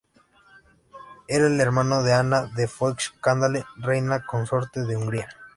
Era 1.27 1.45
el 1.45 1.59
hermano 1.61 2.01
de 2.01 2.11
Ana 2.11 2.47
de 2.55 2.67
Foix-Candale, 2.67 3.65
reina 3.77 4.25
consorte 4.25 4.81
de 4.83 4.97
Hungría. 4.97 5.29